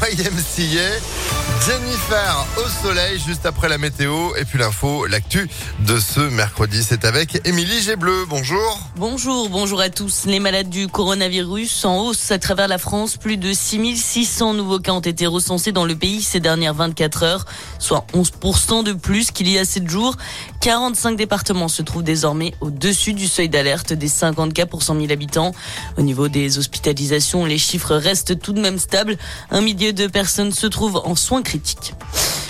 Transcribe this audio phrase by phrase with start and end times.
[0.00, 1.18] YMCA.
[1.66, 5.48] Jennifer au soleil juste après la météo et puis l'info, l'actu
[5.86, 6.82] de ce mercredi.
[6.82, 8.24] C'est avec Émilie Gébleu.
[8.28, 8.80] Bonjour.
[8.96, 10.24] Bonjour, bonjour à tous.
[10.26, 13.16] Les malades du coronavirus en hausse à travers la France.
[13.16, 17.44] Plus de 6600 nouveaux cas ont été recensés dans le pays ces dernières 24 heures,
[17.78, 20.16] soit 11% de plus qu'il y a 7 jours.
[20.62, 25.12] 45 départements se trouvent désormais au-dessus du seuil d'alerte des 50 cas pour 100 000
[25.12, 25.52] habitants.
[25.96, 29.16] Au niveau des hospitalisations, les chiffres restent tout de même stables.
[29.50, 31.31] Un millier de personnes se trouvent en soins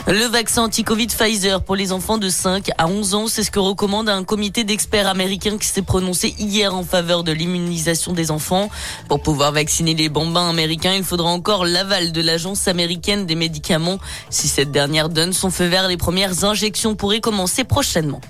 [0.09, 3.61] Le vaccin anti-Covid Pfizer pour les enfants de 5 à 11 ans, c'est ce que
[3.61, 8.71] recommande un comité d'experts américains qui s'est prononcé hier en faveur de l'immunisation des enfants.
[9.09, 14.01] Pour pouvoir vacciner les bambins américains, il faudra encore l'aval de l'agence américaine des médicaments.
[14.31, 18.21] Si cette dernière donne son feu vert, les premières injections pourraient commencer prochainement.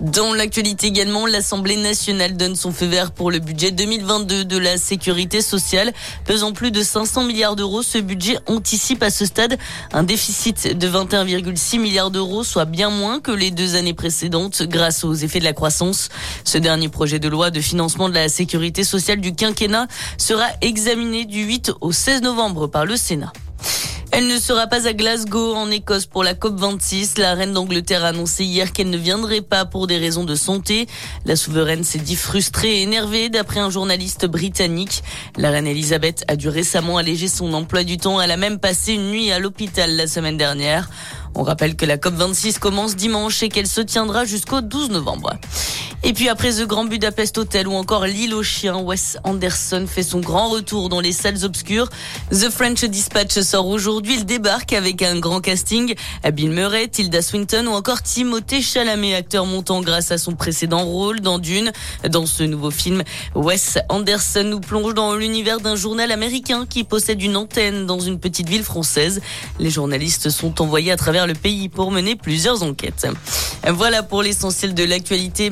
[0.00, 4.76] Dans l'actualité également, l'Assemblée nationale donne son feu vert pour le budget 2022 de la
[4.76, 5.92] sécurité sociale.
[6.24, 9.56] Pesant plus de 500 milliards d'euros, ce budget anticipe à ce stade
[9.92, 15.04] un déficit de 21,6 milliards d'euros, soit bien moins que les deux années précédentes grâce
[15.04, 16.08] aux effets de la croissance.
[16.42, 19.86] Ce dernier projet de loi de financement de la sécurité sociale du quinquennat
[20.18, 23.32] sera examiné du 8 au 16 novembre par le Sénat.
[24.16, 27.20] Elle ne sera pas à Glasgow, en Écosse, pour la COP26.
[27.20, 30.86] La reine d'Angleterre a annoncé hier qu'elle ne viendrait pas pour des raisons de santé.
[31.24, 35.02] La souveraine s'est dit frustrée et énervée, d'après un journaliste britannique.
[35.36, 38.20] La reine Elisabeth a dû récemment alléger son emploi du temps.
[38.20, 40.88] Elle a même passé une nuit à l'hôpital la semaine dernière.
[41.34, 45.32] On rappelle que la COP26 commence dimanche et qu'elle se tiendra jusqu'au 12 novembre.
[46.06, 50.02] Et puis après The Grand Budapest Hotel ou encore L'île aux chiens, Wes Anderson fait
[50.02, 51.88] son grand retour dans les salles obscures.
[52.30, 54.16] The French Dispatch sort aujourd'hui.
[54.16, 55.94] Il débarque avec un grand casting.
[56.30, 61.20] Bill Murray, Tilda Swinton ou encore Timothée Chalamet, acteur montant grâce à son précédent rôle
[61.20, 61.72] dans Dune.
[62.10, 63.02] Dans ce nouveau film,
[63.34, 68.18] Wes Anderson nous plonge dans l'univers d'un journal américain qui possède une antenne dans une
[68.20, 69.22] petite ville française.
[69.58, 73.06] Les journalistes sont envoyés à travers le pays pour mener plusieurs enquêtes.
[73.66, 75.48] Voilà pour l'essentiel de l'actualité.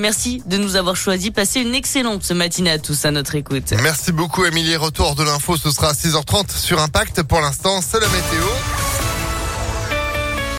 [0.46, 1.30] De nous avoir choisi.
[1.30, 3.72] Passez une excellente matinée à tous à notre écoute.
[3.82, 4.76] Merci beaucoup, Émilie.
[4.76, 7.22] Retour de l'info, ce sera à 6h30 sur Impact.
[7.22, 8.91] Pour l'instant, c'est la météo.